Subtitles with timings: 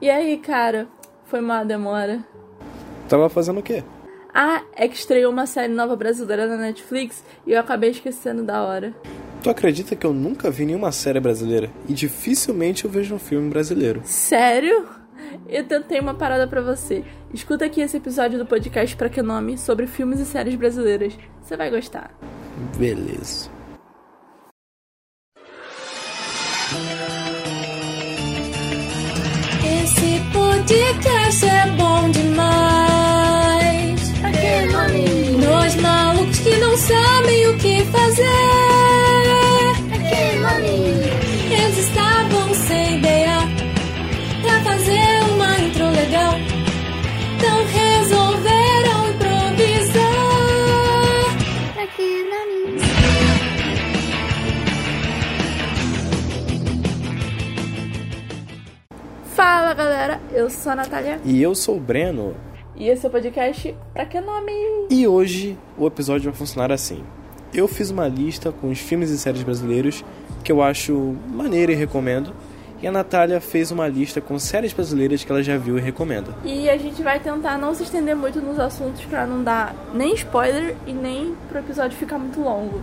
[0.00, 0.86] E aí, cara?
[1.24, 2.24] Foi uma demora.
[3.08, 3.82] Tava fazendo o quê?
[4.32, 8.62] Ah, é que estreou uma série nova brasileira na Netflix e eu acabei esquecendo da
[8.62, 8.94] hora.
[9.42, 11.70] Tu acredita que eu nunca vi nenhuma série brasileira?
[11.88, 14.02] E dificilmente eu vejo um filme brasileiro.
[14.04, 14.86] Sério?
[15.48, 17.04] Eu tentei uma parada pra você.
[17.34, 21.18] Escuta aqui esse episódio do podcast Pra Que Nome sobre filmes e séries brasileiras.
[21.42, 22.10] Você vai gostar.
[22.76, 23.57] Beleza.
[30.68, 32.67] Esse podcast é bom demais.
[60.38, 62.34] Eu sou a Natália E eu sou o Breno.
[62.76, 64.52] e esse é o podcast Pra Que Nome?
[64.88, 67.02] E hoje o episódio vai funcionar assim.
[67.52, 70.04] Eu fiz uma lista com os filmes e séries brasileiros
[70.44, 72.32] que eu acho maneira e recomendo.
[72.80, 76.32] E a Natália fez uma lista com séries brasileiras que ela já viu e recomenda.
[76.44, 80.14] E a gente vai tentar não se estender muito nos assuntos pra não dar nem
[80.14, 82.80] spoiler e nem pro episódio ficar muito longo.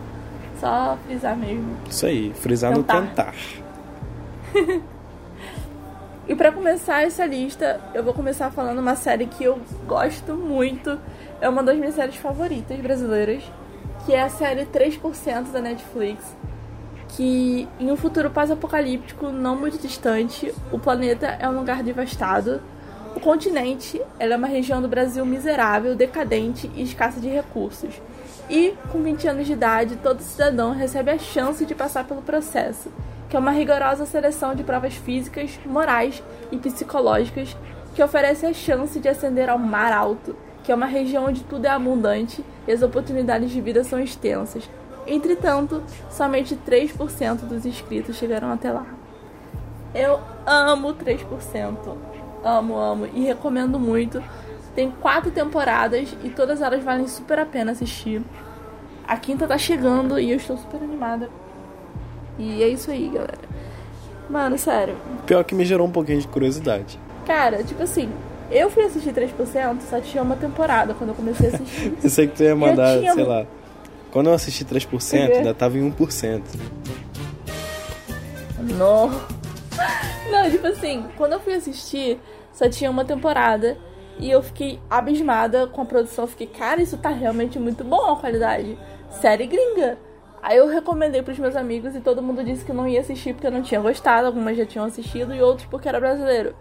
[0.60, 1.78] Só frisar mesmo.
[1.90, 3.02] Isso aí, frisar Tentar.
[3.02, 3.34] no tentar.
[6.28, 11.00] E pra começar essa lista, eu vou começar falando uma série que eu gosto muito.
[11.40, 13.44] É uma das minhas séries favoritas brasileiras,
[14.04, 16.36] que é a série 3% da Netflix.
[17.10, 22.60] Que em um futuro pós-apocalíptico não muito distante, o planeta é um lugar devastado.
[23.16, 28.02] O continente é uma região do Brasil miserável, decadente e escassa de recursos.
[28.50, 32.92] E, com 20 anos de idade, todo cidadão recebe a chance de passar pelo processo,
[33.36, 37.54] que é uma rigorosa seleção de provas físicas, morais e psicológicas
[37.94, 41.66] que oferece a chance de ascender ao mar alto, que é uma região onde tudo
[41.66, 44.70] é abundante e as oportunidades de vida são extensas.
[45.06, 48.86] Entretanto, somente 3% dos inscritos chegaram até lá.
[49.94, 51.98] Eu amo 3%.
[52.42, 53.10] Amo, amo.
[53.14, 54.24] E recomendo muito.
[54.74, 58.22] Tem quatro temporadas e todas elas valem super a pena assistir.
[59.06, 61.30] A quinta tá chegando e eu estou super animada.
[62.38, 63.38] E é isso aí, galera.
[64.30, 64.96] Mano, sério.
[65.26, 67.00] Pior que me gerou um pouquinho de curiosidade.
[67.26, 68.10] Cara, tipo assim,
[68.52, 71.94] eu fui assistir 3%, só tinha uma temporada quando eu comecei a assistir.
[72.04, 73.46] Eu sei que tu ia mandar, tinha- sei lá.
[74.12, 76.42] Quando eu assisti 3%, ainda tava em 1%.
[78.78, 79.10] Não.
[80.32, 82.20] Não, tipo assim, quando eu fui assistir,
[82.52, 83.78] só tinha uma temporada.
[84.18, 86.24] E eu fiquei abismada com a produção.
[86.24, 88.78] Eu fiquei, cara, isso tá realmente muito bom a qualidade.
[89.22, 89.98] Série gringa.
[90.46, 93.50] Aí eu recomendei pros meus amigos e todo mundo disse que não ia assistir porque
[93.50, 94.28] não tinha gostado.
[94.28, 96.56] Algumas já tinham assistido e outros porque era brasileiro.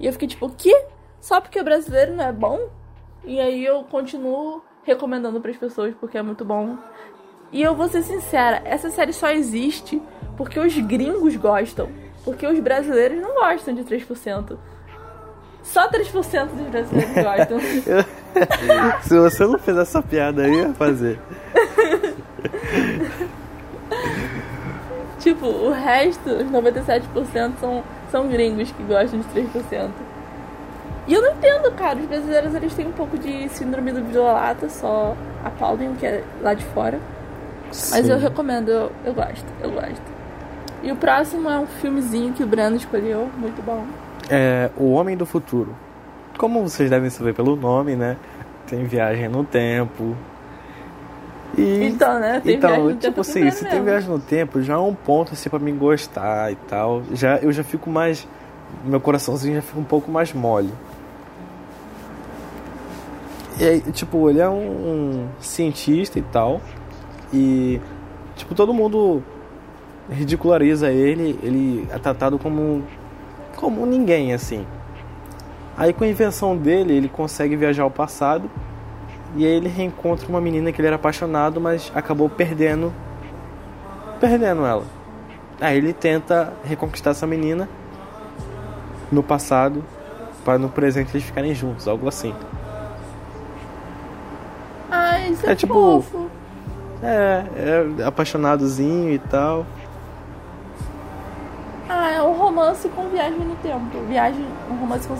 [0.00, 0.84] E eu fiquei tipo, o quê?
[1.20, 2.68] Só porque brasileiro não é bom?
[3.22, 6.76] E aí eu continuo recomendando pras pessoas porque é muito bom.
[7.52, 10.02] E eu vou ser sincera, essa série só existe
[10.36, 11.88] porque os gringos gostam.
[12.24, 14.58] Porque os brasileiros não gostam de 3%.
[15.62, 17.60] Só 3% dos brasileiros gostam.
[19.06, 21.20] Se você não fez essa piada aí, ia fazer.
[25.24, 29.88] Tipo, o resto, os 97% são, são gringos que gostam de 3%.
[31.06, 31.98] E eu não entendo, cara.
[31.98, 36.22] Os brasileiros eles têm um pouco de síndrome do vira-lata, só aplaudem o que é
[36.42, 37.00] lá de fora.
[37.68, 38.12] Mas Sim.
[38.12, 40.14] eu recomendo, eu, eu gosto, eu gosto.
[40.82, 43.86] E o próximo é um filmezinho que o Brando escolheu, muito bom.
[44.28, 45.74] É O Homem do Futuro.
[46.36, 48.16] Como vocês devem saber pelo nome, né?
[48.66, 50.14] Tem viagem no tempo.
[51.56, 52.40] E Então, né?
[52.40, 54.94] Tem então, viagem no tipo tempo assim, se tem viagem no tempo, já é um
[54.94, 57.02] ponto assim pra mim gostar e tal.
[57.12, 58.26] Já, eu já fico mais.
[58.84, 60.72] Meu coraçãozinho já fica um pouco mais mole.
[63.58, 66.60] E aí, tipo, ele é um, um cientista e tal.
[67.32, 67.80] E,
[68.34, 69.22] tipo, todo mundo
[70.10, 71.38] ridiculariza ele.
[71.42, 72.82] Ele é tratado como,
[73.54, 74.66] como ninguém, assim.
[75.76, 78.50] Aí, com a invenção dele, ele consegue viajar ao passado.
[79.36, 82.92] E aí ele reencontra uma menina que ele era apaixonado, mas acabou perdendo.
[84.20, 84.84] Perdendo ela.
[85.60, 87.68] Aí ele tenta reconquistar essa menina
[89.10, 89.84] no passado,
[90.44, 92.34] para no presente eles ficarem juntos, algo assim.
[94.90, 96.30] Ai, isso é, É tipo- fofo.
[97.02, 97.44] É,
[97.98, 99.66] é apaixonadozinho e tal.
[101.88, 103.98] Ah, é um romance com viagem no tempo.
[104.08, 105.16] Viagem, um romance com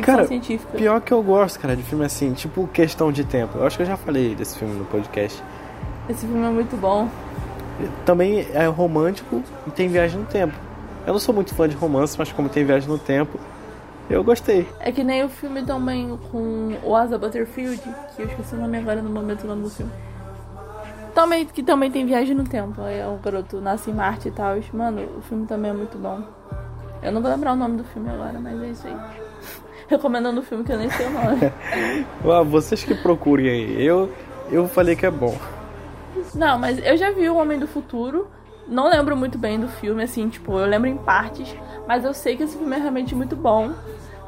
[0.00, 0.76] ficção Cara, científica.
[0.76, 3.58] Pior que eu gosto, cara, de filme assim, tipo questão de tempo.
[3.58, 5.42] Eu acho que eu já falei desse filme no podcast.
[6.08, 7.08] Esse filme é muito bom.
[8.04, 10.54] Também é romântico e tem viagem no tempo.
[11.06, 13.38] Eu não sou muito fã de romance, mas como tem viagem no tempo,
[14.10, 14.66] Eu gostei.
[14.80, 17.80] É que nem o filme também com o Asa Butterfield,
[18.16, 19.92] que eu esqueci o nome agora no momento o nome do filme.
[21.14, 22.82] Também, que também tem viagem no tempo.
[22.82, 24.56] Aí o garoto nasce em Marte e tal.
[24.72, 26.24] Mano, o filme também é muito bom.
[27.00, 28.96] Eu não vou lembrar o nome do filme agora, mas é isso aí.
[29.90, 31.52] Recomendando o filme que eu nem sei o nome.
[32.24, 33.84] Ah, vocês que procurem aí.
[33.84, 34.08] Eu,
[34.50, 35.36] eu falei que é bom.
[36.32, 38.28] Não, mas eu já vi O Homem do Futuro.
[38.68, 41.56] Não lembro muito bem do filme, assim, tipo, eu lembro em partes.
[41.88, 43.72] Mas eu sei que esse filme é realmente muito bom.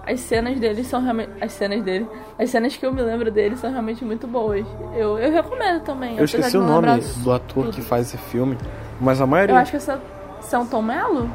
[0.05, 1.31] As cenas dele são realmente.
[1.41, 2.09] As cenas dele.
[2.37, 4.67] As cenas que eu me lembro dele são realmente muito boas.
[4.97, 6.19] Eu, eu recomendo também.
[6.19, 7.75] Eu esqueci o nome do ator tudo.
[7.75, 8.59] que faz esse filme,
[9.01, 9.55] mas a maioria.
[9.55, 10.01] Eu acho que essa.
[10.41, 11.31] São Tom Mello?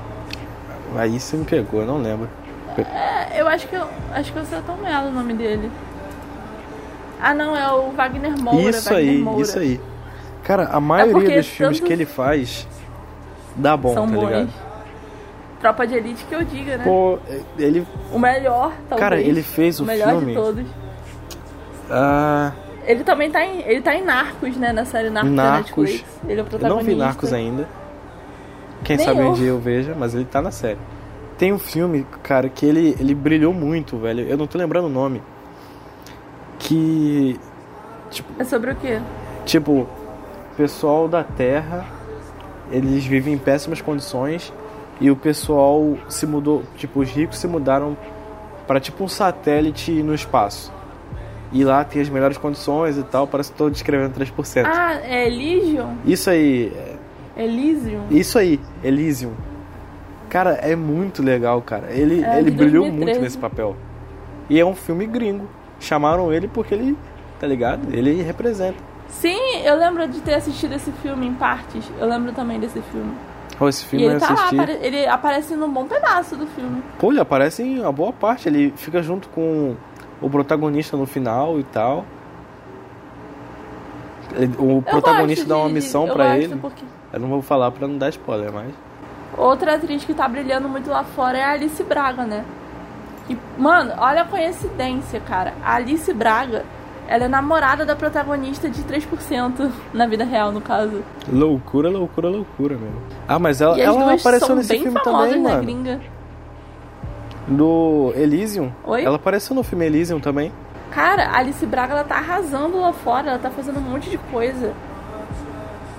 [0.97, 2.27] Aí você me pegou, eu não lembro.
[2.81, 3.88] É, eu acho que eu.
[4.13, 5.71] Acho que é o São Tom Mello o nome dele.
[7.21, 8.69] Ah não, é o Wagner Moura.
[8.69, 9.41] isso Wagner aí, Moura.
[9.41, 9.81] isso aí.
[10.44, 12.68] Cara, a maioria porque dos filmes que ele faz
[13.56, 14.25] dá bom, tá bons.
[14.25, 14.50] ligado?
[15.59, 16.83] Tropa de Elite que eu diga, né?
[16.83, 17.18] Pô,
[17.57, 17.85] ele.
[18.13, 19.00] O melhor, talvez.
[19.00, 20.27] Cara, ele fez o, o melhor filme.
[20.27, 20.65] de todos.
[21.89, 22.51] Ah,
[22.85, 23.62] Ele também tá em.
[23.62, 24.71] Ele tá em Narcos, né?
[24.71, 26.03] Na série Narcos, Narcos.
[26.27, 26.89] Ele é o eu não protagonista.
[26.91, 27.68] vi Narcos ainda.
[28.83, 29.33] Quem Nem sabe um eu.
[29.33, 30.77] dia eu veja, mas ele tá na série.
[31.37, 34.27] Tem um filme, cara, que ele, ele brilhou muito, velho.
[34.27, 35.21] Eu não tô lembrando o nome.
[36.59, 37.39] Que.
[38.39, 38.99] É sobre o quê?
[39.45, 39.87] Tipo,
[40.57, 41.85] pessoal da Terra,
[42.71, 44.51] eles vivem em péssimas condições
[44.99, 47.95] e o pessoal se mudou, tipo, os ricos se mudaram
[48.65, 50.73] para tipo um satélite no espaço.
[51.53, 54.65] E lá tem as melhores condições e tal, parece que estou descrevendo 3%.
[54.65, 55.95] Ah, é Elysium?
[56.05, 56.73] Isso aí,
[57.37, 58.07] Elysium?
[58.09, 59.33] isso aí, Elysium.
[60.29, 61.88] Cara, é muito legal, cara.
[61.91, 62.91] Ele, É, ele brilhou 2013.
[62.97, 63.75] muito nesse papel.
[64.50, 65.47] E é um filme gringo.
[65.79, 66.97] Chamaram ele porque ele,
[67.39, 67.94] tá ligado?
[67.94, 68.77] Ele representa.
[69.07, 71.89] Sim, eu lembro de ter assistido esse filme em partes.
[72.00, 73.12] Eu lembro também desse filme.
[73.57, 74.56] Pô, esse E filme eu ele tá lá, assisti.
[74.56, 76.83] apare- ele aparece num bom pedaço do filme.
[77.00, 78.47] Pô, ele aparece em uma boa parte.
[78.50, 79.75] Ele fica junto com
[80.21, 82.06] o protagonista no final e tal.
[84.59, 86.56] O Eu protagonista dá uma de- missão gosto ele.
[86.57, 86.83] porque-
[87.13, 88.73] Eu não vou falar pra não dar spoiler, mas.
[89.35, 92.45] Outra atriz que tá brilhando muito lá fora é a Alice Braga, né?
[93.29, 95.53] E, mano, olha a coincidência, cara.
[95.63, 96.63] A Alice Braga,
[97.07, 101.03] ela é namorada da protagonista de 3%, na vida real, no caso.
[101.31, 102.91] Loucura, loucura, loucura, meu.
[103.27, 105.63] Ah, mas ela, ela apareceu nesse bem filme famosas também, na mano.
[105.63, 106.00] gringa.
[107.47, 108.71] Do Elysium.
[108.85, 109.03] Oi?
[109.03, 110.51] Ela apareceu no filme Elysium também.
[110.91, 114.18] Cara, a Alice Braga, ela tá arrasando lá fora, ela tá fazendo um monte de
[114.18, 114.73] coisa.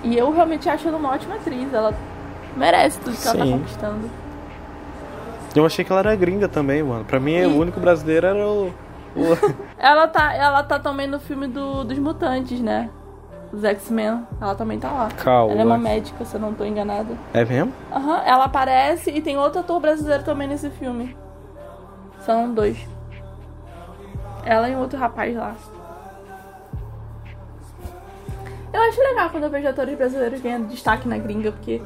[0.03, 1.95] E eu realmente acho ela uma ótima atriz, ela
[2.59, 3.53] merece tudo que ela tá Sim.
[3.53, 4.11] conquistando.
[5.57, 7.05] Eu achei que ela era gringa também, mano.
[7.05, 8.67] Pra mim, E- o único brasileiro era o.
[9.17, 12.91] o- Ela tá, ela tá também no filme do, dos Mutantes, né?
[13.53, 15.09] Os X-Men, ela também tá lá.
[15.17, 15.51] Caô.
[15.51, 17.15] Ela é uma médica, se eu não tô enganada.
[17.33, 17.73] É mesmo?
[17.91, 21.17] Aham, ela aparece e tem outro ator brasileiro também nesse filme.
[22.27, 22.77] São dois.
[24.45, 25.55] Ela e um outro rapaz lá.
[28.73, 31.81] Eu acho legal quando eu vejo atores brasileiros ganhando destaque na gringa, porque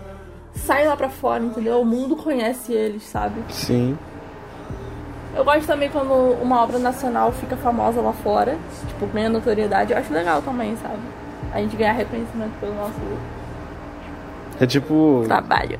[0.54, 1.80] sai lá pra fora, entendeu?
[1.80, 3.40] O mundo conhece eles, sabe?
[3.48, 3.96] Sim.
[5.34, 6.12] Eu gosto também quando
[6.42, 8.56] uma obra nacional fica famosa lá fora,
[8.88, 9.92] tipo, ganha notoriedade.
[9.92, 10.98] Eu acho legal também, sabe?
[11.52, 13.00] A gente ganhar reconhecimento pelo nosso
[14.60, 15.78] É tipo trabalho.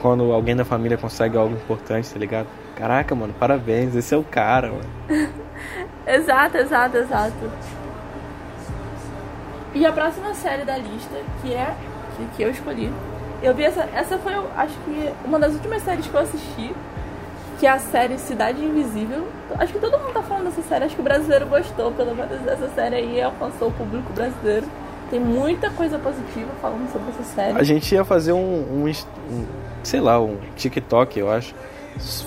[0.00, 2.46] quando alguém da família consegue algo importante, tá ligado?
[2.76, 5.28] Caraca, mano, parabéns, esse é o cara, mano.
[6.06, 7.50] Exato, exato, exato.
[9.74, 11.74] E a próxima série da lista, que é
[12.16, 12.92] que, que eu escolhi,
[13.42, 13.88] eu vi essa.
[13.94, 16.72] Essa foi, eu acho que, uma das últimas séries que eu assisti,
[17.58, 19.26] que é a série Cidade Invisível.
[19.58, 22.40] Acho que todo mundo tá falando dessa série, acho que o brasileiro gostou, pelo menos
[22.40, 24.66] dessa série aí alcançou o público brasileiro.
[25.10, 27.58] Tem muita coisa positiva falando sobre essa série.
[27.58, 29.46] A gente ia fazer um, um, um,
[29.82, 31.54] sei lá, um TikTok, eu acho,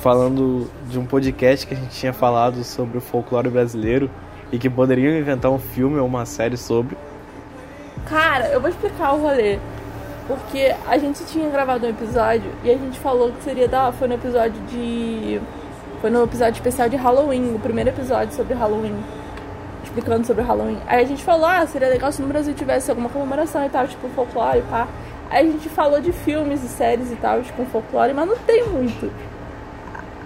[0.02, 4.10] falando de um podcast que a gente tinha falado sobre o folclore brasileiro
[4.52, 6.96] e que poderiam inventar um filme ou uma série sobre.
[8.08, 9.60] Cara, eu vou explicar o rolê.
[10.28, 13.92] Porque a gente tinha gravado um episódio e a gente falou que seria da.
[13.92, 15.40] Foi no episódio de.
[16.02, 18.96] Foi no episódio especial de Halloween, o primeiro episódio sobre Halloween.
[19.84, 20.80] Explicando sobre Halloween.
[20.88, 23.88] Aí a gente falou, ah, seria legal se no Brasil tivesse alguma comemoração e tal,
[23.88, 24.88] tipo folclore, pá.
[25.30, 28.68] Aí a gente falou de filmes e séries e tal, com folclore, mas não tem
[28.68, 29.12] muito.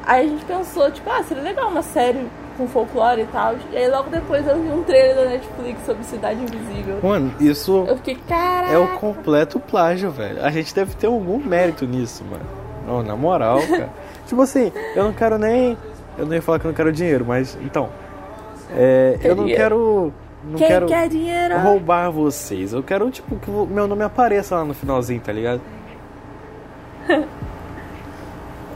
[0.05, 2.25] Aí a gente pensou, tipo, ah, seria legal uma série
[2.59, 3.55] com folclore e tal.
[3.71, 6.99] E aí logo depois eu vi um trailer da Netflix sobre Cidade Invisível.
[7.01, 8.73] Mano, isso Eu fiquei, caraca.
[8.73, 10.43] é o completo plágio, velho.
[10.43, 12.43] A gente deve ter algum mérito nisso, mano.
[12.85, 13.89] Não, na moral, cara.
[14.27, 15.77] tipo assim, eu não quero nem.
[16.17, 17.57] Eu não ia falar que eu não quero dinheiro, mas.
[17.61, 17.89] Então.
[18.75, 20.13] É, eu não quero.
[20.43, 21.57] Não Quem quero quer dinheiro?
[21.59, 22.73] roubar vocês.
[22.73, 25.61] Eu quero, tipo, que o meu nome apareça lá no finalzinho, tá ligado?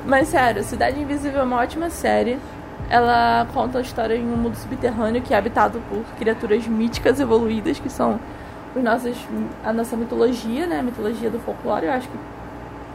[0.06, 2.38] Mas sério, Cidade Invisível é uma ótima série.
[2.90, 7.80] Ela conta a história em um mundo subterrâneo que é habitado por criaturas míticas evoluídas,
[7.80, 8.20] que são
[8.75, 9.18] os nossos,
[9.63, 10.80] a nossa mitologia, né?
[10.80, 12.18] A mitologia do folclore, eu acho que.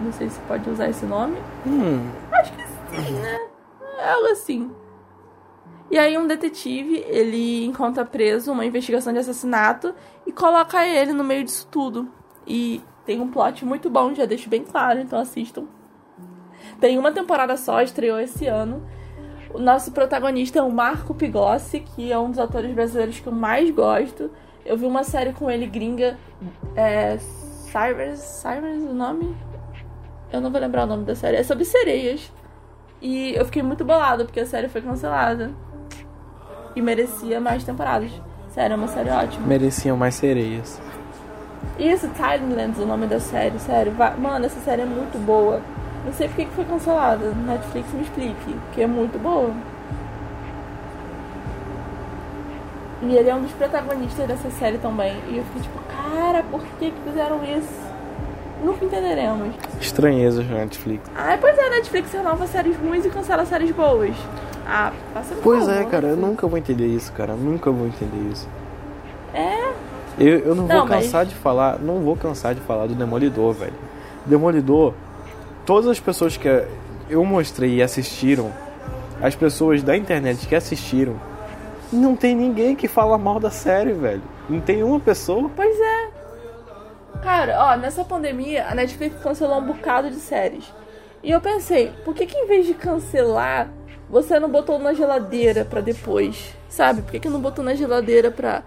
[0.00, 1.36] Não sei se pode usar esse nome.
[1.66, 3.40] Hum, Acho que sim, né?
[3.98, 4.70] É algo assim.
[5.90, 9.94] E aí um detetive, ele encontra preso uma investigação de assassinato
[10.26, 12.08] e coloca ele no meio disso tudo.
[12.46, 15.64] E tem um plot muito bom, já deixo bem claro, então assistam.
[16.78, 18.82] Tem uma temporada só, estreou esse ano.
[19.52, 23.32] O nosso protagonista é o Marco Pigossi, que é um dos atores brasileiros que eu
[23.32, 24.30] mais gosto.
[24.64, 26.18] Eu vi uma série com ele gringa,
[26.76, 29.34] é, Cyrus, Cyrus o nome?
[30.30, 31.38] Eu não vou lembrar o nome da série.
[31.38, 32.30] É sobre sereias.
[33.00, 35.50] E eu fiquei muito bolada porque a série foi cancelada.
[36.76, 38.10] E merecia mais temporadas.
[38.50, 39.46] Sério, é uma série ótima.
[39.46, 40.80] mereciam mais sereias.
[41.78, 43.92] Isso, Tidelands, o nome da série, sério.
[44.18, 45.62] Mano, essa série é muito boa.
[46.04, 47.32] Não sei por que que foi cancelada.
[47.46, 49.50] Netflix me explique, porque é muito boa.
[53.02, 55.16] E ele é um dos protagonistas dessa série também.
[55.28, 57.88] E eu fiquei tipo, cara, por que que fizeram isso?
[58.64, 59.54] Nunca entenderemos.
[59.80, 61.08] Estranhezas na Netflix.
[61.16, 64.16] Ah, pois é, a Netflix renova séries ruins e cancela séries boas.
[64.66, 65.90] Ah, passa por Pois é, favor.
[65.90, 67.34] cara, eu nunca vou entender isso, cara.
[67.34, 68.48] Nunca vou entender isso.
[69.32, 69.68] É,
[70.18, 72.94] Eu, eu não vou Não, mas- cansar de falar, não vou cansar de falar do
[72.96, 73.72] Demolidor, velho.
[74.26, 74.92] Demolidor,
[75.68, 76.48] todas as pessoas que
[77.10, 78.50] eu mostrei e assistiram,
[79.20, 81.20] as pessoas da internet que assistiram,
[81.92, 84.22] não tem ninguém que fala mal da série, velho.
[84.48, 85.50] Não tem uma pessoa.
[85.54, 86.08] Pois é.
[87.22, 90.72] Cara, ó, nessa pandemia, a Netflix cancelou um bocado de séries.
[91.22, 93.68] E eu pensei, por que que em vez de cancelar,
[94.08, 96.56] você não botou na geladeira pra depois?
[96.70, 97.02] Sabe?
[97.02, 98.62] Por que que não botou na geladeira pra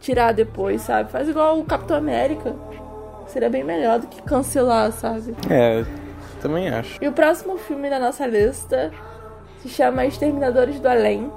[0.00, 1.10] tirar depois, sabe?
[1.10, 2.56] Faz igual o Capitão América.
[3.26, 5.34] Seria bem melhor do que cancelar, sabe?
[5.50, 5.84] É,
[6.44, 6.98] também acho.
[7.00, 8.92] E o próximo filme da nossa lista
[9.62, 11.32] se chama Exterminadores do Além.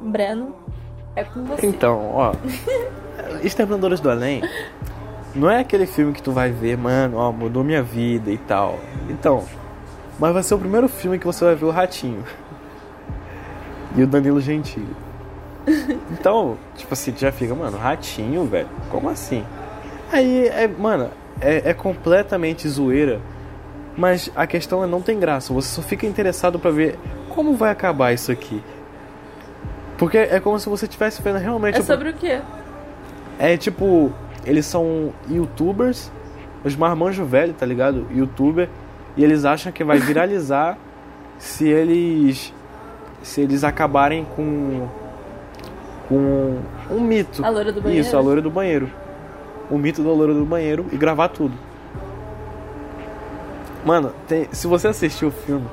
[0.00, 0.54] Breno,
[1.14, 1.64] é com você.
[1.64, 2.32] Então, ó.
[3.42, 4.42] Exterminadores do Além
[5.32, 8.80] não é aquele filme que tu vai ver, mano, ó, mudou minha vida e tal.
[9.08, 9.44] Então,
[10.18, 12.24] mas vai ser o primeiro filme que você vai ver o Ratinho.
[13.96, 14.94] E o Danilo Gentili.
[16.10, 19.44] Então, tipo assim, tu já fica, mano, Ratinho, velho, como assim?
[20.12, 21.10] Aí, é, mano,
[21.40, 23.20] é, é completamente zoeira.
[23.98, 25.52] Mas a questão é não tem graça.
[25.52, 26.96] Você só fica interessado pra ver
[27.30, 28.62] como vai acabar isso aqui.
[29.98, 32.40] Porque é como se você estivesse vendo realmente É sobre o quê?
[33.40, 34.12] é tipo,
[34.46, 36.12] eles são youtubers,
[36.64, 38.06] os marmanjos velhos, tá ligado?
[38.14, 38.68] Youtuber,
[39.16, 40.78] e eles acham que vai viralizar
[41.36, 42.54] se eles
[43.20, 44.86] se eles acabarem com
[46.08, 47.44] com um mito.
[47.44, 48.06] A loira do banheiro?
[48.06, 48.88] Isso, a loira do banheiro.
[49.68, 51.54] O mito da loira do banheiro e gravar tudo.
[53.88, 55.66] Mano, tem, se você assistir o filme,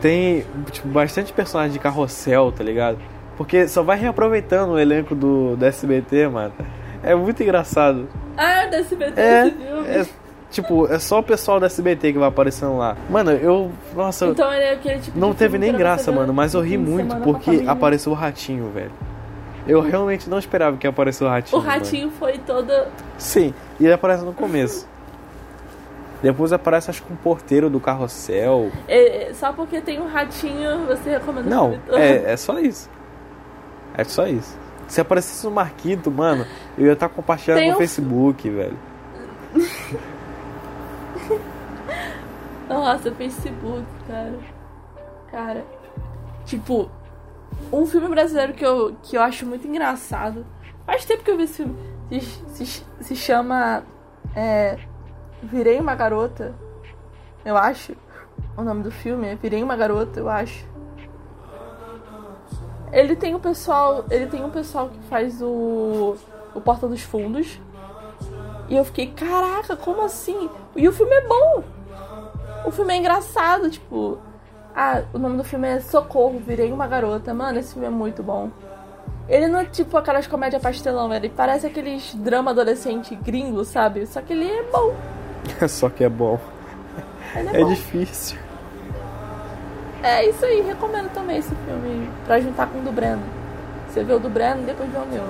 [0.00, 2.96] tem tipo, bastante personagem de carrossel, tá ligado?
[3.36, 6.54] Porque só vai reaproveitando o elenco do, do SBT, mano.
[7.02, 8.08] É muito engraçado.
[8.38, 9.86] Ah, da SBT É, esse filme.
[9.86, 10.06] é
[10.50, 12.96] tipo, é só o pessoal do SBT que vai aparecendo lá.
[13.10, 13.70] Mano, eu.
[13.94, 17.16] Nossa, Então ele é aquele tipo não teve nem graça, mano, mas eu ri muito
[17.16, 18.92] porque apareceu o ratinho, velho.
[19.66, 21.60] Eu realmente não esperava que aparecesse o ratinho.
[21.60, 22.88] O ratinho foi toda.
[23.18, 24.88] Sim, e ele aparece no começo.
[26.22, 28.70] Depois aparece, acho que um porteiro do carrossel.
[28.88, 32.90] é, é, só porque tem um ratinho, você recomenda Não, é, é só isso.
[33.96, 34.56] É só isso.
[34.88, 36.44] Se aparecesse o Marquito, mano,
[36.76, 38.76] eu ia estar compartilhando Tem no um- Facebook, velho.
[42.68, 44.38] Nossa, Facebook, cara.
[45.30, 45.64] Cara.
[46.44, 46.90] Tipo,
[47.72, 50.44] um filme brasileiro que eu, que eu acho muito engraçado.
[50.86, 51.76] Faz tempo que eu vi esse filme.
[52.10, 53.82] Se, se, se chama.
[54.34, 54.78] É,
[55.42, 56.54] Virei uma garota.
[57.44, 57.94] Eu acho.
[58.56, 60.66] O nome do filme é Virei uma garota, eu acho.
[62.92, 64.04] Ele tem o pessoal.
[64.10, 66.16] Ele tem um pessoal que faz o.
[66.54, 67.60] O Porta dos Fundos.
[68.68, 70.50] E eu fiquei, caraca, como assim?
[70.76, 71.64] E o filme é bom.
[72.64, 74.18] O filme é engraçado, tipo.
[74.74, 77.32] Ah, o nome do filme é Socorro, Virei uma Garota.
[77.32, 78.50] Mano, esse filme é muito bom.
[79.28, 84.06] Ele não é tipo aquelas comédias pastelão, ele parece aqueles drama adolescente gringo, sabe?
[84.06, 84.94] Só que ele é bom.
[85.68, 86.38] só que é bom.
[87.34, 87.68] É, É bom.
[87.70, 88.38] difícil.
[90.02, 93.22] É isso aí, recomendo também esse filme pra juntar com o do Breno.
[93.88, 95.24] Você vê o do Breno, depois vê o meu.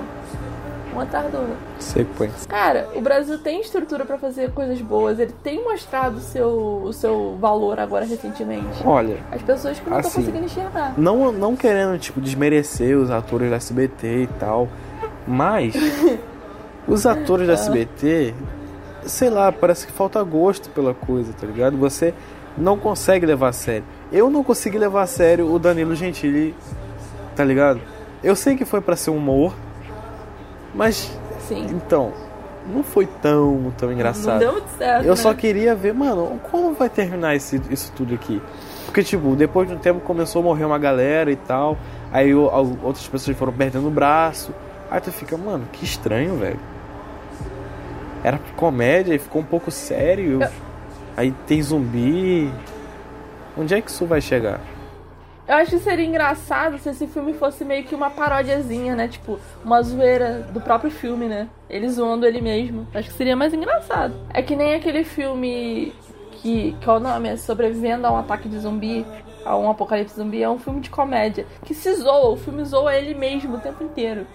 [0.91, 1.55] Um do outro.
[1.79, 2.47] Sequência.
[2.49, 5.19] Cara, o Brasil tem estrutura pra fazer coisas boas.
[5.19, 8.81] Ele tem mostrado o seu, o seu valor agora recentemente.
[8.83, 10.93] Olha, As pessoas que não estão Assim, conseguindo enxergar.
[10.97, 14.67] não, não querendo, tipo, desmerecer os atores da SBT e tal,
[15.27, 15.73] mas
[16.87, 18.33] os atores da SBT,
[19.09, 21.77] sei lá, parece que falta gosto pela coisa, tá ligado?
[21.77, 22.13] Você
[22.57, 23.83] não consegue levar a sério.
[24.11, 26.55] eu não consegui levar a sério o Danilo Gentili,
[27.35, 27.79] tá ligado?
[28.23, 29.53] Eu sei que foi para ser humor,
[30.73, 31.11] mas
[31.47, 31.67] Sim.
[31.69, 32.11] então
[32.73, 34.33] não foi tão tão engraçado.
[34.33, 35.03] Não deu muito certo.
[35.03, 35.15] Eu né?
[35.15, 38.41] só queria ver, mano, como vai terminar esse, isso tudo aqui?
[38.85, 41.77] Porque, tipo, depois de um tempo começou a morrer uma galera e tal.
[42.11, 44.51] Aí outras pessoas foram perdendo o braço.
[44.89, 46.59] Aí tu fica, mano, que estranho, velho.
[48.23, 50.41] Era comédia e ficou um pouco sério.
[50.41, 50.49] Eu-
[51.17, 52.49] Aí tem zumbi.
[53.57, 54.61] Onde é que isso vai chegar?
[55.47, 59.07] Eu acho que seria engraçado se esse filme fosse meio que uma paródiazinha, né?
[59.07, 61.47] Tipo, uma zoeira do próprio filme, né?
[61.69, 62.87] Ele zoando ele mesmo.
[62.93, 64.13] Acho que seria mais engraçado.
[64.33, 65.91] É que nem aquele filme
[66.33, 67.29] que, que é o nome?
[67.29, 69.05] É Sobrevivendo a um ataque de zumbi,
[69.43, 70.41] a um apocalipse zumbi.
[70.43, 72.29] É um filme de comédia que se zoa.
[72.29, 74.25] O filme zoa ele mesmo o tempo inteiro.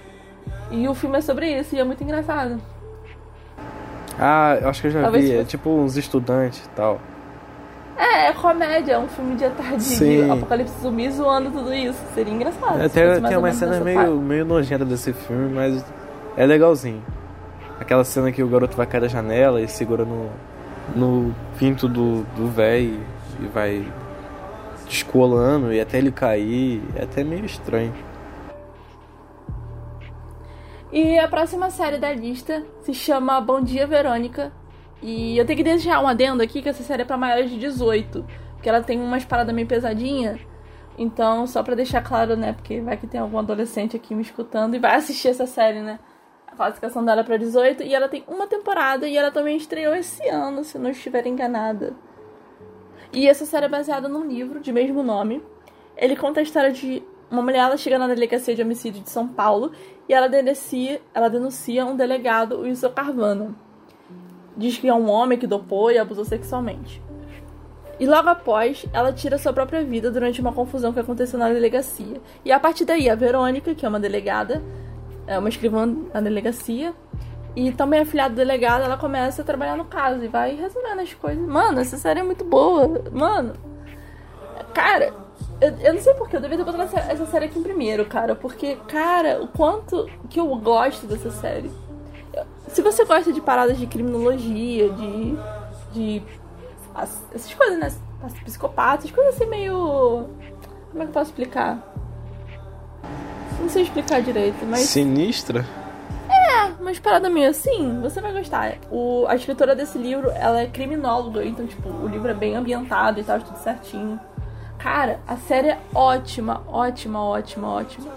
[0.71, 2.61] E o filme é sobre isso e é muito engraçado.
[4.19, 5.33] Ah, eu acho que eu já Talvez vi.
[5.33, 7.01] É fosse- tipo uns estudantes e tal.
[7.97, 11.99] É, é comédia, é um filme de tarde apocalipse zumbi zoando tudo isso.
[12.15, 12.83] Seria engraçado.
[12.83, 14.13] Até tem cenas dessa meio, parte.
[14.13, 15.85] meio nojentas desse filme, mas
[16.37, 17.03] é legalzinho.
[17.79, 20.29] Aquela cena que o garoto vai cair da janela e segura no,
[20.95, 22.99] no pinto do, do véi
[23.41, 23.85] e vai
[24.89, 26.83] descolando e até ele cair.
[26.97, 27.93] É até meio estranho.
[30.95, 34.53] E a próxima série da lista se chama Bom Dia Verônica.
[35.03, 37.59] E eu tenho que deixar um adendo aqui que essa série é pra maiores de
[37.59, 38.25] 18.
[38.53, 40.39] Porque ela tem umas paradas meio pesadinha.
[40.97, 42.53] Então, só pra deixar claro, né?
[42.53, 45.99] Porque vai que tem algum adolescente aqui me escutando e vai assistir essa série, né?
[46.47, 49.97] A classificação dela é pra 18 e ela tem uma temporada e ela também estreou
[49.97, 51.93] esse ano, se não estiver enganada.
[53.13, 55.43] E essa série é baseada num livro de mesmo nome.
[55.97, 57.03] Ele conta a história de
[57.35, 59.73] uma mulher, ela chega na delegacia de homicídio de São Paulo
[60.09, 63.55] e ela denuncia, ela denuncia um delegado, o Wilson Carvana.
[64.57, 67.03] Diz que é um homem que dopou e abusou sexualmente.
[67.99, 72.21] E logo após, ela tira sua própria vida durante uma confusão que aconteceu na delegacia.
[72.45, 74.63] E a partir daí, a Verônica, que é uma delegada,
[75.27, 76.95] é uma escrivã na delegacia,
[77.57, 81.15] e também afilhada do delegado, ela começa a trabalhar no caso e vai resolvendo as
[81.15, 81.47] coisas.
[81.47, 83.05] Mano, essa série é muito boa.
[83.13, 83.55] Mano,
[84.73, 85.24] cara,
[85.61, 88.05] eu, eu não sei porquê, eu devia ter botado essa, essa série aqui em primeiro,
[88.07, 88.35] cara.
[88.35, 91.71] Porque, cara, o quanto que eu gosto dessa série.
[92.35, 95.37] Eu- Se você gosta de paradas de criminologia, de.
[95.93, 96.23] de.
[96.95, 97.93] as- essas coisas, né?
[98.45, 100.29] Psicopatas, coisas assim meio.
[100.91, 101.79] Como é que eu posso explicar?
[103.61, 104.81] Não sei explicar direito, mas.
[104.81, 105.65] Sinistra?
[106.81, 108.75] Mas parada meio assim, você vai gostar.
[108.91, 113.19] O, a escritora desse livro, ela é criminóloga, então, tipo, o livro é bem ambientado
[113.19, 114.21] e tal, tudo certinho.
[114.85, 118.13] Cara, a série é ótima, ótima, ótima, ótima.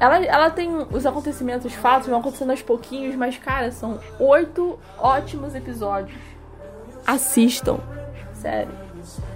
[0.00, 4.78] Ela, ela tem os acontecimentos, os fatos vão acontecendo aos pouquinhos, mas, cara, são oito
[4.96, 6.18] ótimos episódios.
[7.06, 7.80] Assistam.
[8.32, 8.72] Sério.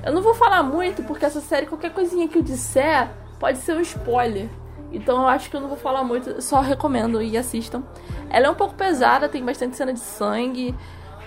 [0.02, 3.76] Eu não vou falar muito, porque essa série, qualquer coisinha que eu disser, pode ser
[3.76, 4.48] um spoiler.
[4.90, 7.82] Então eu acho que eu não vou falar muito, só recomendo e assistam.
[8.30, 10.74] Ela é um pouco pesada, tem bastante cena de sangue,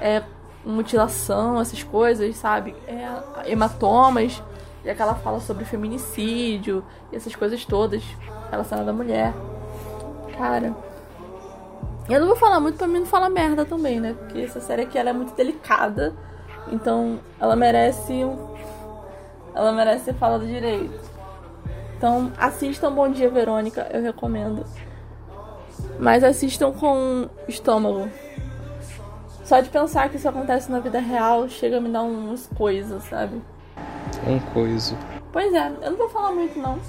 [0.01, 0.23] é,
[0.65, 2.75] mutilação, essas coisas, sabe?
[2.87, 4.41] É, hematomas,
[4.85, 8.03] e aquela fala sobre feminicídio, e essas coisas todas,
[8.63, 9.33] cena da mulher.
[10.37, 10.75] Cara.
[12.07, 14.13] Eu não vou falar muito pra mim não falar merda também, né?
[14.13, 16.13] Porque essa série aqui ela é muito delicada.
[16.71, 18.53] Então ela merece um.
[19.55, 20.99] Ela merece ser falada direito.
[21.97, 24.63] Então assistam Bom Dia Verônica, eu recomendo.
[25.99, 28.07] Mas assistam com estômago.
[29.43, 33.03] Só de pensar que isso acontece na vida real chega a me dar uns coisas,
[33.05, 33.41] sabe?
[34.27, 34.97] Um coiso.
[35.31, 36.79] Pois é, eu não vou falar muito não.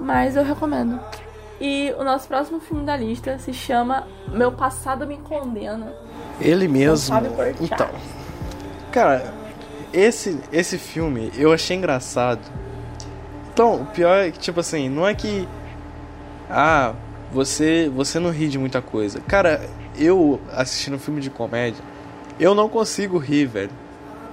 [0.00, 1.00] Mas eu recomendo.
[1.60, 5.92] E o nosso próximo filme da lista se chama Meu Passado Me Condena.
[6.40, 7.16] Ele mesmo.
[7.60, 7.88] Então.
[8.92, 9.34] Cara,
[9.92, 12.40] esse, esse filme eu achei engraçado.
[13.52, 15.48] Então, o pior é que, tipo assim, não é que.
[16.48, 16.94] Ah,
[17.32, 19.20] você, você não ri de muita coisa.
[19.20, 21.82] Cara, eu assistindo um filme de comédia,
[22.38, 23.70] eu não consigo rir, velho.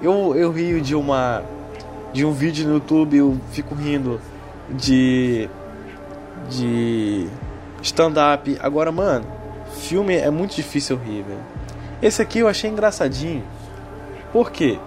[0.01, 1.43] Eu, eu rio de uma.
[2.15, 4.21] De um vídeo no YouTube, eu fico rindo
[4.69, 5.49] de.
[6.49, 7.27] De.
[7.81, 8.57] Stand-up.
[8.61, 9.25] Agora, mano,
[9.81, 11.43] filme é muito difícil rir, velho.
[12.01, 13.43] Esse aqui eu achei engraçadinho.
[14.31, 14.79] Por quê?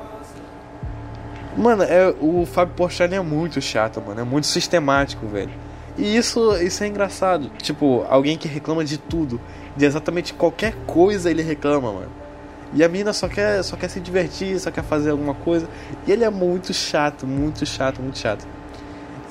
[1.55, 4.23] Mano, é, o Fábio Porchat é muito chato, mano.
[4.23, 5.53] É muito sistemático, velho.
[5.99, 7.51] E isso, isso é engraçado.
[7.59, 9.39] Tipo, alguém que reclama de tudo.
[9.77, 12.28] De exatamente qualquer coisa ele reclama, mano.
[12.75, 15.69] E a mina só quer, só quer se divertir, só quer fazer alguma coisa.
[16.07, 18.47] E ele é muito chato, muito chato, muito chato.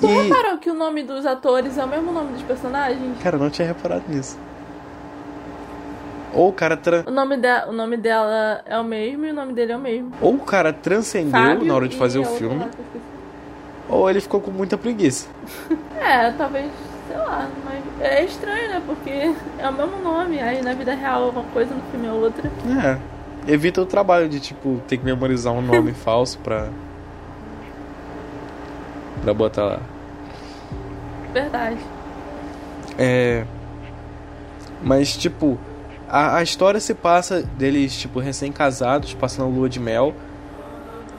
[0.00, 0.22] Tu E.
[0.22, 3.16] reparou que o nome dos atores é o mesmo nome dos personagens?
[3.22, 4.38] Cara, eu não tinha reparado nisso.
[6.34, 7.04] Ou o cara, tra...
[7.06, 9.80] O nome, de, o nome dela é o mesmo e o nome dele é o
[9.80, 10.12] mesmo.
[10.20, 12.58] Ou o cara transcendeu Fábio na hora de fazer o filme.
[12.58, 12.68] lá
[13.88, 15.28] ou ele ficou com muita preguiça.
[16.00, 16.70] É, talvez,
[17.06, 18.82] sei lá, mas é estranho, né?
[18.86, 22.12] Porque é o mesmo nome, aí na vida real é uma coisa, no filme é
[22.12, 22.50] outra.
[22.82, 23.17] É.
[23.48, 26.68] Evita o trabalho de, tipo, ter que memorizar um nome falso pra.
[29.22, 29.80] pra botar lá.
[31.32, 31.78] Verdade.
[32.98, 33.46] É.
[34.82, 35.58] Mas, tipo,
[36.06, 40.14] a, a história se passa deles, tipo, recém-casados, passando lua de mel.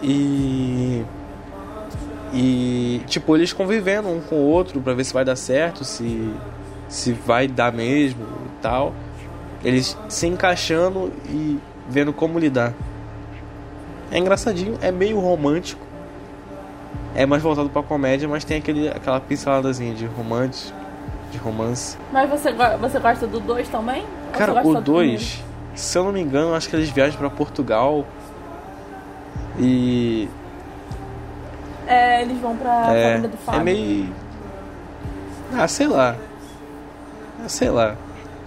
[0.04, 1.04] E.
[2.32, 6.32] E, tipo, eles convivendo um com o outro pra ver se vai dar certo, se.
[6.88, 8.94] se vai dar mesmo e tal.
[9.64, 11.60] Eles se encaixando e
[11.90, 12.74] vendo como lidar.
[14.12, 15.86] É engraçadinho, é meio romântico.
[17.16, 20.74] É mais voltado pra comédia, mas tem aquele, aquela pinceladazinha de romance.
[21.32, 21.98] De romance.
[22.12, 24.06] Mas você, você gosta do 2 também?
[24.34, 25.44] Cara, o do 2,
[25.76, 28.06] se eu não me engano, acho que eles viajam pra Portugal.
[29.58, 30.30] E.
[31.88, 33.60] É, eles vão pra é, família do Fábio.
[33.60, 34.14] é meio.
[35.58, 36.16] Ah, sei lá.
[37.44, 37.96] Ah, sei lá.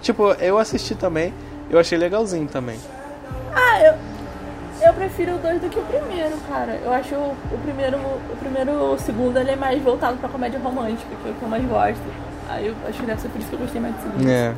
[0.01, 1.33] Tipo, eu assisti também,
[1.69, 2.77] eu achei legalzinho também.
[3.55, 3.95] Ah, eu,
[4.87, 6.79] eu prefiro o 2 do que o primeiro, cara.
[6.83, 10.59] Eu acho o, o primeiro, o primeiro, o segundo, ele é mais voltado pra comédia
[10.59, 12.03] romântica, que é o que eu mais gosto.
[12.49, 14.29] Aí eu acho que deve ser por isso que eu gostei mais do segundo.
[14.29, 14.53] É.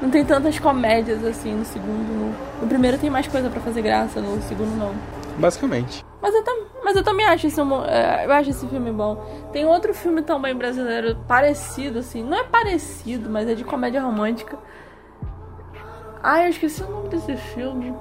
[0.00, 2.08] Não tem tantas comédias assim no segundo.
[2.08, 4.94] No, no primeiro tem mais coisa pra fazer graça, no segundo não.
[5.38, 6.04] Basicamente.
[6.20, 9.16] Mas eu, tam, mas eu também acho esse, é, eu acho esse filme bom.
[9.52, 12.22] Tem outro filme também brasileiro parecido, assim.
[12.22, 14.56] Não é parecido, mas é de comédia romântica.
[16.22, 17.94] Ai, eu esqueci o nome desse filme.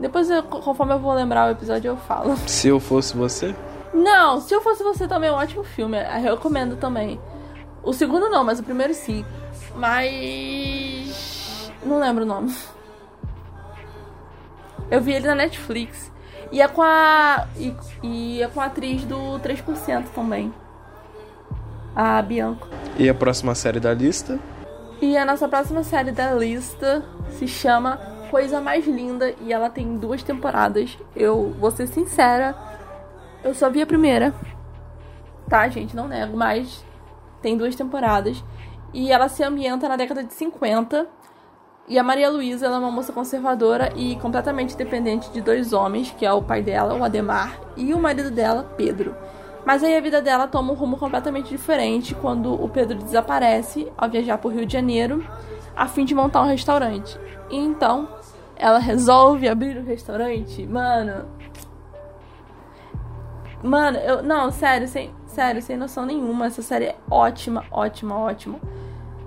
[0.00, 2.36] Depois, eu- conforme eu vou lembrar o episódio, eu falo.
[2.46, 3.54] Se eu fosse você.
[3.92, 5.96] Não, se eu fosse você também é um ótimo filme.
[5.98, 7.20] Eu recomendo também.
[7.82, 9.24] O segundo não, mas o primeiro sim.
[9.76, 11.70] Mas.
[11.84, 12.54] Não lembro o nome.
[14.90, 16.10] Eu vi ele na Netflix.
[16.52, 17.46] E é com a.
[17.56, 20.52] E, e é com a atriz do 3% também.
[21.96, 22.66] A Bianca.
[22.98, 24.38] E a próxima série da lista?
[25.04, 27.98] E a nossa próxima série da lista se chama
[28.30, 30.96] Coisa Mais Linda e ela tem duas temporadas.
[31.14, 32.56] Eu vou ser sincera,
[33.44, 34.34] eu só vi a primeira.
[35.46, 36.82] Tá, gente, não nego, mas
[37.42, 38.42] tem duas temporadas.
[38.94, 41.06] E ela se ambienta na década de 50.
[41.86, 46.24] E a Maria Luísa é uma moça conservadora e completamente dependente de dois homens, que
[46.24, 49.14] é o pai dela, o Ademar, e o marido dela, Pedro.
[49.64, 54.10] Mas aí a vida dela toma um rumo completamente diferente quando o Pedro desaparece ao
[54.10, 55.26] viajar para o Rio de Janeiro
[55.74, 57.18] a fim de montar um restaurante.
[57.50, 58.08] E então
[58.56, 60.66] ela resolve abrir o restaurante.
[60.66, 61.26] Mano.
[63.62, 64.22] Mano, eu.
[64.22, 66.46] Não, sério, sem, sério, sem noção nenhuma.
[66.46, 68.60] Essa série é ótima, ótima, ótima.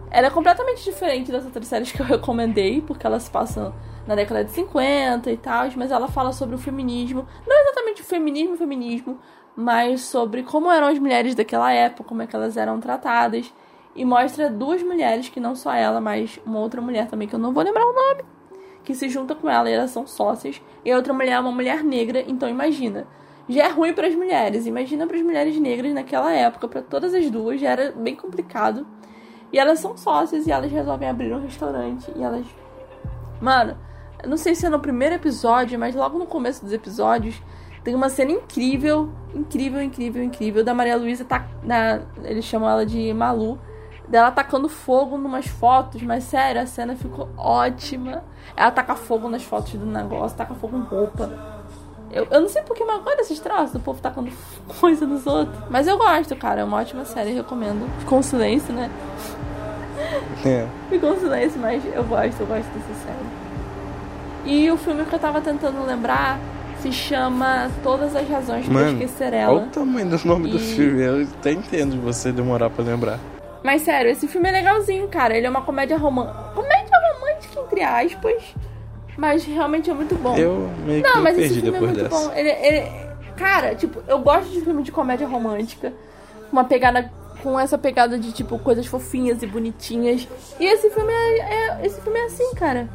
[0.10, 3.74] Ela é completamente diferente das outras séries que eu recomendei, porque elas passam
[4.06, 7.28] na década de 50 e tal, mas ela fala sobre o feminismo.
[7.46, 9.20] Não exatamente o feminismo, o feminismo,
[9.58, 13.52] mas sobre como eram as mulheres daquela época, como é que elas eram tratadas.
[13.96, 17.40] E mostra duas mulheres, que não só ela, mas uma outra mulher também, que eu
[17.40, 18.24] não vou lembrar o nome,
[18.84, 20.62] que se junta com ela e elas são sócias.
[20.86, 23.08] E a outra mulher é uma mulher negra, então imagina.
[23.50, 27.16] Já é ruim para as mulheres, imagina para as mulheres negras naquela época, para todas
[27.16, 28.86] as duas, já era bem complicado.
[29.52, 32.12] E elas são sócias e elas resolvem abrir um restaurante.
[32.16, 32.46] E elas.
[33.42, 33.76] Mano,
[34.28, 37.42] não sei se é no primeiro episódio, mas logo no começo dos episódios
[37.88, 42.86] tem uma cena incrível, incrível, incrível, incrível da Maria Luísa tá na, eles chamam ela
[42.86, 43.58] de Malu,
[44.06, 48.26] dela tacando fogo numas fotos, mas sério, a cena ficou ótima.
[48.58, 51.32] Ela taca fogo nas fotos do negócio, taca fogo em roupa.
[52.12, 54.30] Eu, eu não sei porque, mas olha esses traços, o povo tacando
[54.82, 55.58] coisa nos outros.
[55.70, 57.90] Mas eu gosto, cara, é uma ótima série, recomendo.
[58.06, 58.92] Com silêncio, né?
[60.46, 60.68] É.
[60.90, 63.28] Ficou um silêncio, mas eu gosto, eu gosto dessa série.
[64.44, 66.38] E o filme que eu tava tentando lembrar
[66.82, 69.62] se chama Todas as Razões pra Mano, Esquecer olha Ela.
[69.64, 71.02] o tamanho do nome do E- filme.
[71.04, 73.20] Eu até entendo você demorar pra lembrar.
[73.64, 75.36] Mas sério, esse filme é legalzinho, cara.
[75.36, 76.38] Ele é uma comédia romântica.
[76.56, 78.44] Comédia romântica, entre aspas.
[79.18, 80.38] Mas realmente é muito bom.
[80.38, 82.10] Eu meio que Não, mas perdi esse filme é muito dessa.
[82.10, 82.32] bom.
[82.34, 85.92] Ele, ele- Cara, tipo, eu gosto de filme de comédia romântica.
[86.50, 87.12] Com uma pegada.
[87.44, 90.28] Com essa pegada de, tipo, coisas fofinhas e bonitinhas.
[90.60, 92.88] E esse filme é, é- esse filme é assim, cara.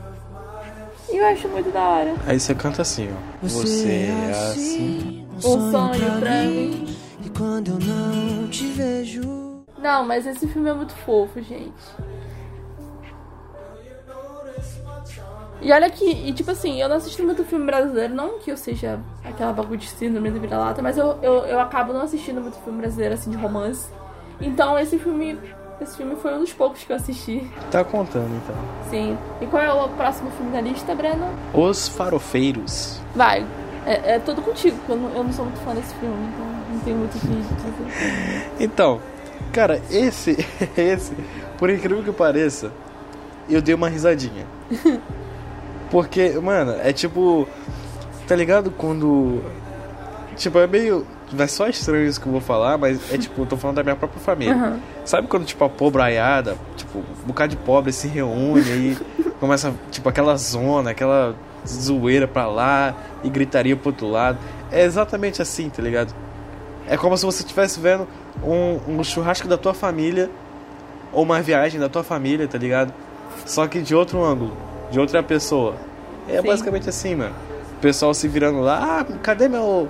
[1.13, 2.15] E eu acho muito da hora.
[2.27, 3.47] Aí você canta assim, ó.
[3.47, 5.27] Você é assim.
[5.37, 6.97] Um sonho pra mim.
[7.23, 9.63] E quando eu não te vejo.
[9.79, 11.73] Não, mas esse filme é muito fofo, gente.
[15.61, 18.57] E olha que, e tipo assim, eu não assisto muito filme brasileiro, não que eu
[18.57, 22.59] seja aquela bagulho de síndrome da vira-lata, mas eu, eu, eu acabo não assistindo muito
[22.65, 23.89] filme brasileiro, assim, de romance.
[24.41, 25.39] Então esse filme,
[25.83, 28.55] esse filme foi um dos poucos que eu assisti, Tá contando então.
[28.91, 29.17] sim.
[29.41, 31.27] E qual é o próximo filme da lista, Breno?
[31.55, 33.01] Os Farofeiros.
[33.15, 33.45] Vai,
[33.85, 36.47] É, é tudo contigo, porque eu não, eu não sou muito fã desse filme, então
[36.73, 38.47] não tenho muito o que dizer.
[38.61, 39.01] Então,
[39.53, 40.37] cara, esse,
[40.79, 41.13] esse,
[41.59, 42.71] por incrível que pareça,
[43.51, 44.47] eu dei uma risadinha.
[45.91, 47.47] Porque, mano, é tipo.
[48.27, 49.43] Tá ligado quando.
[50.37, 51.07] Tipo, é meio.
[51.35, 53.83] Vai só estranho isso que eu vou falar, mas é tipo, eu tô falando da
[53.83, 54.55] minha própria família.
[54.55, 54.81] Aham.
[55.05, 58.99] Sabe quando, tipo, a pobraiada, tipo, um bocado de pobre se reúne aí
[59.41, 61.35] começa, tipo, aquela zona, aquela
[61.67, 64.39] zoeira pra lá e gritaria pro outro lado.
[64.71, 66.15] É exatamente assim, tá ligado?
[66.87, 68.07] É como se você estivesse vendo
[68.43, 70.31] um, um churrasco da tua família
[71.13, 72.93] ou uma viagem da tua família, tá ligado?
[73.47, 74.57] Só que de outro ângulo,
[74.91, 75.75] de outra pessoa.
[76.29, 76.47] É Sim.
[76.47, 77.35] basicamente assim, mano.
[77.79, 79.89] O pessoal se virando lá, ah, cadê meu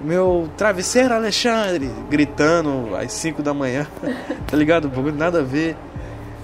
[0.00, 1.90] meu travesseiro Alexandre?
[2.08, 3.86] Gritando às 5 da manhã,
[4.46, 4.90] tá ligado?
[5.12, 5.76] Nada a ver.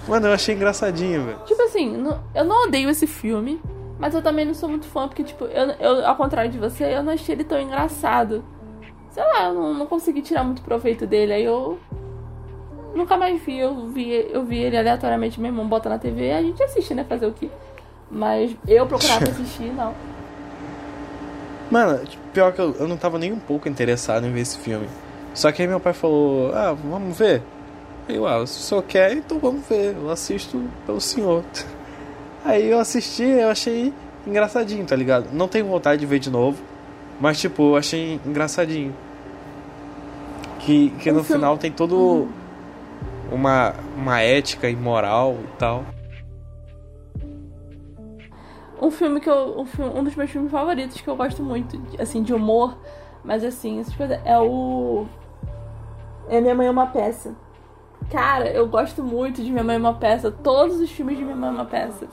[0.09, 1.39] Mano, eu achei engraçadinho, velho.
[1.47, 3.61] Tipo assim, eu não odeio esse filme,
[3.99, 6.85] mas eu também não sou muito fã, porque, tipo, eu, eu, ao contrário de você,
[6.85, 8.43] eu não achei ele tão engraçado.
[9.11, 11.79] Sei lá, eu não, não consegui tirar muito proveito dele, aí eu
[12.95, 16.33] nunca mais vi, eu vi, eu vi ele aleatoriamente, meu irmão bota na TV e
[16.33, 17.05] a gente assiste, né?
[17.05, 17.51] Fazer o quê?
[18.11, 19.95] Mas eu procurar pra assistir, não.
[21.71, 22.01] Mano,
[22.33, 24.89] pior que eu, eu não tava nem um pouco interessado em ver esse filme.
[25.33, 27.43] Só que aí meu pai falou, ah, vamos ver.
[28.09, 29.95] Aí eu, ah, se o senhor quer, então vamos ver.
[29.95, 31.45] Eu assisto pelo senhor.
[32.43, 33.93] Aí eu assisti, eu achei
[34.27, 35.29] engraçadinho, tá ligado?
[35.31, 36.59] Não tenho vontade de ver de novo.
[37.21, 38.95] Mas tipo, eu achei engraçadinho.
[40.61, 42.29] Que, que no final tem todo
[43.31, 45.85] uma, uma ética e moral e tal.
[48.81, 49.59] Um filme que eu.
[49.61, 52.77] Um, filme- um dos meus filmes favoritos que eu gosto muito, assim, de humor,
[53.25, 54.19] mas assim, essas coisas.
[54.25, 55.07] É o.
[56.29, 57.35] É Minha Mãe é uma Peça.
[58.11, 60.31] Cara, eu gosto muito de Minha Mãe é uma Peça.
[60.31, 62.09] Todos os filmes de Minha Mãe é uma Peça.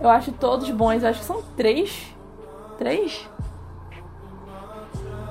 [0.00, 1.02] Eu acho todos bons.
[1.02, 2.14] Eu acho que são três.
[2.78, 3.28] Três?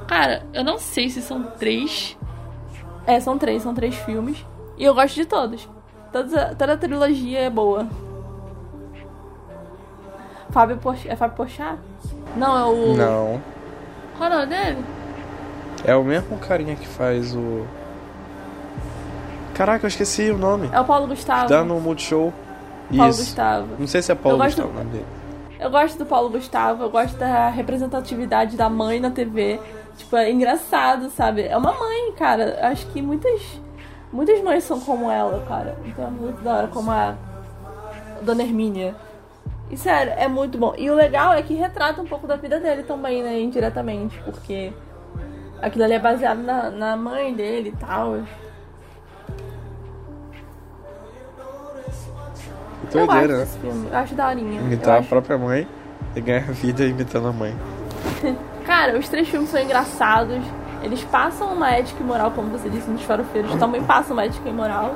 [0.07, 2.17] Cara, eu não sei se são três.
[3.05, 4.45] É, são três, são três filmes.
[4.77, 5.67] E eu gosto de todos.
[6.11, 7.87] Todos a- toda a trilogia é boa.
[10.49, 11.07] Fábio Poch...
[11.07, 11.77] É Fábio Pochá?
[12.35, 12.93] Não, é o.
[12.95, 13.41] Não.
[14.17, 14.85] Qual é o nome dele?
[15.85, 17.65] É o mesmo carinha que faz o.
[19.53, 20.69] Caraca, eu esqueci o nome.
[20.71, 21.49] É o Paulo Gustavo.
[21.49, 22.33] Dá no Multishow.
[22.95, 23.19] Paulo Isso.
[23.19, 23.67] Gustavo.
[23.77, 25.05] Não sei se é Paulo Eu Gustavo o nome dele.
[25.59, 29.59] Eu gosto do Paulo Gustavo, eu gosto da representatividade da mãe na TV.
[29.97, 31.43] Tipo, é engraçado, sabe?
[31.43, 32.59] É uma mãe, cara.
[32.61, 33.41] Acho que muitas.
[34.11, 35.77] Muitas mães são como ela, cara.
[35.85, 37.15] Então é muito da hora, como a
[38.21, 38.95] Dona Hermínia.
[39.69, 40.73] E sério, é muito bom.
[40.77, 43.39] E o legal é que retrata um pouco da vida dele também, né?
[43.39, 44.73] Indiretamente, porque
[45.61, 48.15] aquilo ali é baseado na, na mãe dele e tal.
[48.15, 48.25] Eu
[52.91, 53.39] doideira, né?
[53.43, 54.61] desse filme, eu acho daorinha.
[54.61, 55.67] Imitar a acho- própria mãe
[56.15, 57.55] e ganhar vida imitando a mãe.
[58.65, 60.43] Cara, os três filmes são engraçados.
[60.81, 64.47] Eles passam uma ética e moral, como você disse, nos farofeiros também passam uma ética
[64.47, 64.95] e moral.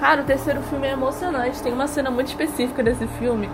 [0.00, 1.62] Cara, o terceiro filme é emocionante.
[1.62, 3.48] Tem uma cena muito específica desse filme,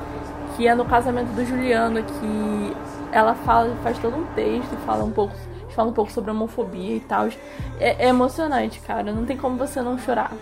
[0.59, 2.77] que é no casamento do Juliano, que
[3.12, 5.33] ela fala, faz todo um texto e fala um pouco,
[5.71, 7.29] fala um pouco sobre homofobia e tal.
[7.79, 9.12] É, é emocionante, cara.
[9.12, 10.33] Não tem como você não chorar.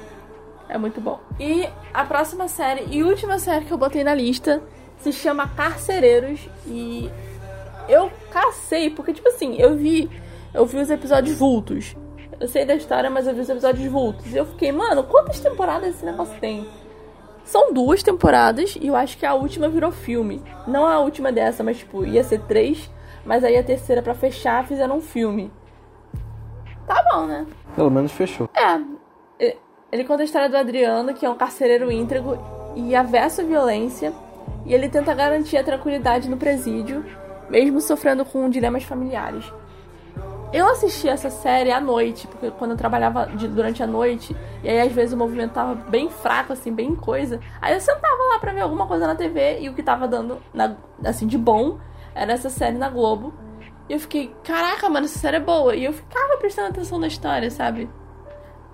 [0.70, 1.20] É muito bom.
[1.38, 4.62] E a próxima série e última série que eu botei na lista
[5.00, 7.10] se chama Carcereiros e
[7.86, 10.10] eu cacei, porque, tipo assim, eu vi.
[10.54, 11.94] Eu vi os episódios vultos.
[12.40, 14.32] Eu sei da história, mas eu vi os episódios vultos.
[14.32, 16.66] E eu fiquei, mano, quantas temporadas esse negócio tem?
[17.46, 20.42] São duas temporadas e eu acho que a última virou filme.
[20.66, 22.90] Não a última dessa, mas tipo, ia ser três,
[23.24, 25.50] mas aí a terceira pra fechar fizeram um filme.
[26.86, 27.46] Tá bom, né?
[27.74, 28.50] Pelo menos fechou.
[28.54, 29.56] É.
[29.92, 32.36] Ele conta a história do Adriano, que é um carcereiro íntegro
[32.74, 34.12] e avesso à violência,
[34.66, 37.04] e ele tenta garantir a tranquilidade no presídio,
[37.48, 39.50] mesmo sofrendo com dilemas familiares.
[40.52, 44.68] Eu assisti essa série à noite, porque quando eu trabalhava de- durante a noite, e
[44.68, 47.40] aí às vezes o movimento tava bem fraco, assim, bem coisa.
[47.60, 50.38] Aí eu sentava lá pra ver alguma coisa na TV e o que tava dando,
[50.54, 51.78] na- assim, de bom
[52.14, 53.34] era essa série na Globo.
[53.88, 55.74] E eu fiquei, caraca, mano, essa série é boa.
[55.74, 57.90] E eu ficava prestando atenção na história, sabe?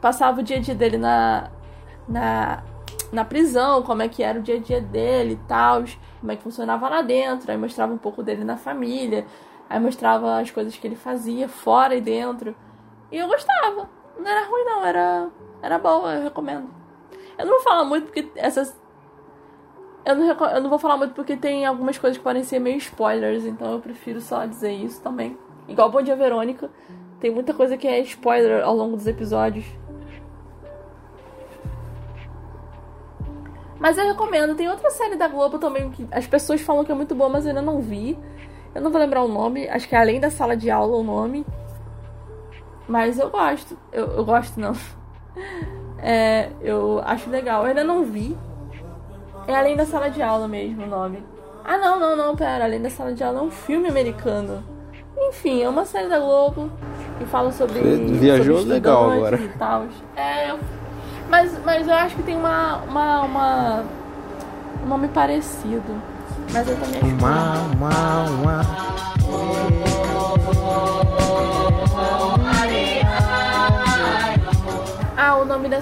[0.01, 1.51] Passava o dia a dia dele na,
[2.09, 2.63] na,
[3.13, 5.85] na prisão, como é que era o dia a dia dele e tal,
[6.21, 7.51] como é que funcionava lá dentro.
[7.51, 9.27] Aí mostrava um pouco dele na família.
[9.73, 12.55] Aí mostrava as coisas que ele fazia fora e dentro.
[13.11, 13.89] E eu gostava.
[14.19, 14.85] Não era ruim, não.
[14.85, 15.31] Era,
[15.63, 16.69] era boa, eu recomendo.
[17.39, 18.79] Eu não vou falar muito porque essas.
[20.05, 23.47] Eu não, eu não vou falar muito porque tem algumas coisas que ser meio spoilers,
[23.47, 25.39] então eu prefiro só dizer isso também.
[25.67, 26.71] Igual Bom Dia Verônica.
[27.19, 29.65] Tem muita coisa que é spoiler ao longo dos episódios.
[33.81, 34.55] Mas eu recomendo.
[34.55, 37.47] Tem outra série da Globo também que as pessoas falam que é muito boa, mas
[37.47, 38.19] eu ainda não vi.
[38.75, 41.03] Eu não vou lembrar o nome, acho que é além da sala de aula o
[41.03, 41.45] nome.
[42.89, 43.77] Mas eu gosto.
[43.93, 44.75] Eu, eu gosto não.
[46.05, 47.63] É, eu acho legal.
[47.63, 48.37] Eu ainda não vi.
[49.47, 51.23] É além da sala de aula mesmo o nome.
[51.65, 54.65] Ah não, não, não, pera, além da sala de aula é um filme americano.
[55.17, 56.69] Enfim, é uma série da Globo
[57.19, 57.79] que fala sobre.
[57.79, 59.37] Você viajou sobre legal agora.
[59.37, 59.87] E tal.
[60.17, 60.57] É,
[61.29, 63.85] mas, mas eu acho que tem uma, uma, uma
[64.83, 66.03] um nome parecido.
[66.53, 67.29] Mas eu também acho que não.
[67.29, 68.27] Ah,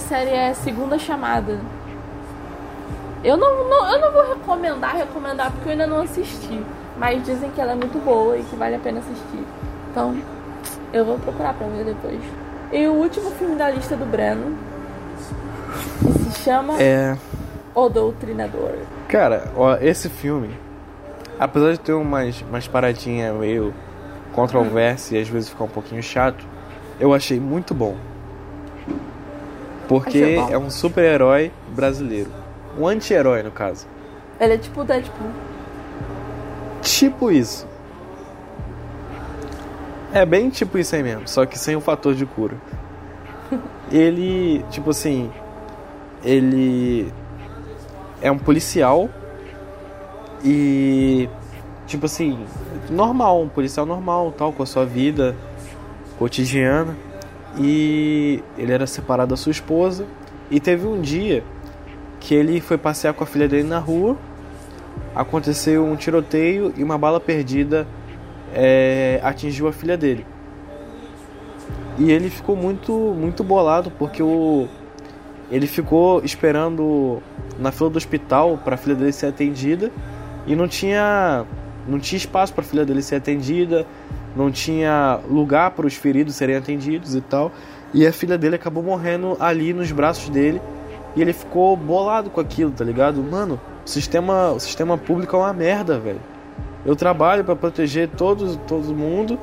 [0.00, 1.58] série é Segunda Chamada.
[3.22, 6.60] Eu não, não- eu não vou recomendar, recomendar porque eu ainda não assisti.
[6.96, 9.44] Mas dizem que ela é muito boa e que vale a pena assistir.
[9.90, 10.16] Então,
[10.92, 12.20] eu vou procurar pra ver depois.
[12.72, 14.56] E o último filme da lista do Breno
[15.98, 17.16] que se chama É.
[17.74, 18.72] O Doutrinador.
[19.08, 20.50] Cara, ó, esse filme,
[21.38, 23.72] apesar de ter umas, umas paradinhas meio
[24.32, 26.44] controversa e às vezes ficar um pouquinho chato,
[26.98, 27.96] eu achei muito bom.
[29.90, 32.30] Porque é um super-herói brasileiro.
[32.78, 33.88] Um anti-herói, no caso.
[34.38, 35.30] Ele é tipo o Deadpool.
[36.80, 37.66] Tipo isso.
[40.12, 42.56] É bem tipo isso aí mesmo, só que sem o fator de cura.
[43.90, 45.28] Ele, tipo assim,
[46.24, 47.12] ele
[48.22, 49.08] é um policial
[50.44, 51.28] e
[51.88, 52.38] tipo assim,
[52.88, 55.34] normal, um policial normal, tal, com a sua vida
[56.16, 56.96] cotidiana.
[57.58, 60.06] E ele era separado da sua esposa.
[60.50, 61.42] E teve um dia
[62.18, 64.16] que ele foi passear com a filha dele na rua.
[65.14, 67.86] Aconteceu um tiroteio e uma bala perdida
[68.54, 70.26] é, atingiu a filha dele.
[71.98, 74.68] E ele ficou muito, muito bolado porque o,
[75.50, 77.20] ele ficou esperando
[77.58, 79.90] na fila do hospital para a filha dele ser atendida.
[80.46, 81.44] E não tinha,
[81.86, 83.86] não tinha espaço para a filha dele ser atendida,
[84.36, 87.52] não tinha lugar para os feridos serem atendidos e tal.
[87.92, 90.60] E a filha dele acabou morrendo ali nos braços dele
[91.16, 93.22] e ele ficou bolado com aquilo, tá ligado?
[93.22, 96.20] Mano, o sistema, o sistema público é uma merda, velho.
[96.84, 99.38] Eu trabalho pra proteger todos, todo mundo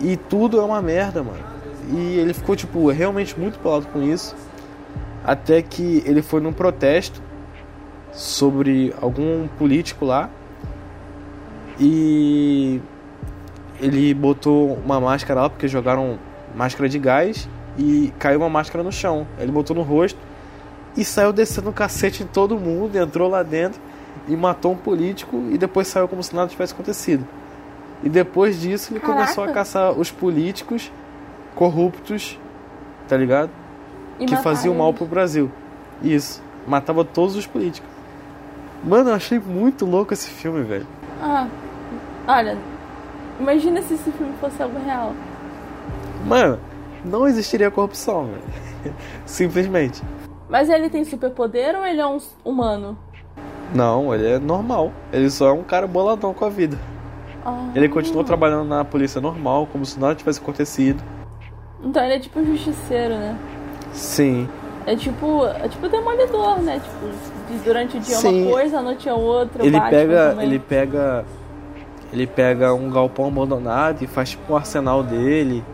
[0.00, 1.44] e tudo é uma merda, mano.
[1.92, 4.34] E ele ficou, tipo, realmente muito bolado com isso.
[5.22, 7.22] Até que ele foi num protesto
[8.12, 10.30] sobre algum político lá.
[11.78, 12.80] E
[13.80, 16.18] ele botou uma máscara lá porque jogaram
[16.54, 19.26] máscara de gás e caiu uma máscara no chão.
[19.38, 20.18] Ele botou no rosto
[20.96, 23.80] e saiu descendo o cacete em todo mundo, entrou lá dentro
[24.28, 27.26] e matou um político e depois saiu como se nada tivesse acontecido.
[28.02, 29.20] E depois disso ele Caraca.
[29.20, 30.90] começou a caçar os políticos
[31.54, 32.38] corruptos,
[33.08, 33.50] tá ligado?
[34.18, 35.50] E que faziam mal pro Brasil.
[36.02, 37.88] Isso, matava todos os políticos.
[38.84, 40.86] Mano, eu achei muito louco esse filme, velho.
[41.22, 41.46] Ah,
[42.26, 42.56] olha,
[43.40, 45.12] imagina se esse filme fosse algo real.
[46.26, 46.58] Mano,
[47.04, 48.94] não existiria corrupção, velho.
[49.26, 50.02] Simplesmente.
[50.48, 52.98] Mas ele tem superpoder ou ele é um humano?
[53.74, 54.92] Não, ele é normal.
[55.12, 56.76] Ele só é um cara boladão com a vida.
[57.44, 61.02] Ah, Ele continua trabalhando na polícia normal, como se nada tivesse acontecido.
[61.82, 63.38] Então ele é tipo um justiceiro, né?
[63.92, 64.48] Sim.
[64.86, 66.80] É tipo, é tipo demolidor, né?
[66.80, 68.42] Tipo, durante o dia é Sim.
[68.42, 69.64] uma coisa, à noite é outra.
[69.64, 70.46] Ele pega, também.
[70.46, 71.24] ele pega,
[72.12, 75.64] ele pega um galpão abandonado e faz tipo um arsenal dele,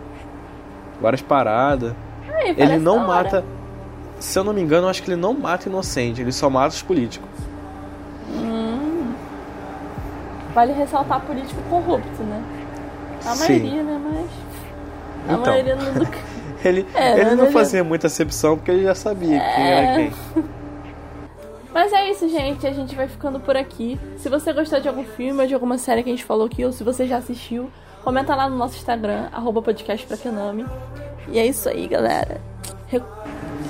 [1.00, 1.92] várias paradas.
[2.32, 3.44] Ai, Ele não mata,
[4.18, 6.68] se eu não me engano, eu acho que ele não mata inocente, ele só mata
[6.74, 7.28] os políticos.
[10.54, 12.42] Vale ressaltar político corrupto, né?
[13.26, 13.58] A Sim.
[13.60, 14.00] maioria, né?
[14.04, 14.26] Mas.
[15.28, 15.52] A Então.
[15.52, 15.84] maioria não.
[16.64, 19.94] Ele, É, ele não ele- fazia muita acepção porque ele já sabia quem era É.
[19.96, 20.12] quem.
[21.76, 22.66] Mas é isso, gente.
[22.66, 24.00] A gente vai ficando por aqui.
[24.16, 26.64] Se você gostou de algum filme ou de alguma série que a gente falou aqui,
[26.64, 27.70] ou se você já assistiu,
[28.02, 30.64] comenta lá no nosso Instagram, arroba podcast pra Kenami.
[31.28, 32.40] E é isso aí, galera.
[32.86, 33.02] Re...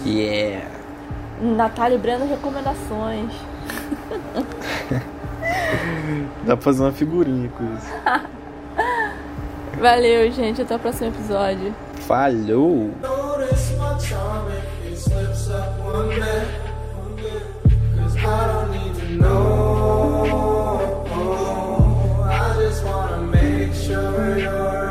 [0.07, 0.71] Yeah.
[1.41, 3.33] Natália e Breno, recomendações.
[6.47, 7.91] Dá pra fazer uma figurinha com isso.
[9.83, 10.63] Valeu, gente.
[10.63, 11.75] Até o próximo episódio.
[12.03, 12.93] Falhou!
[23.87, 24.86] sure you're